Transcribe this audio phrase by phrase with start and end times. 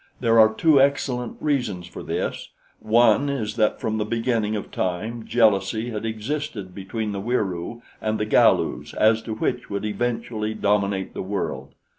[0.19, 5.25] There are two excellent reasons for this: One is that from the beginning of time
[5.27, 11.13] jealousy has existed between the Wieroo and the Galus as to which would eventually dominate
[11.13, 11.75] the world.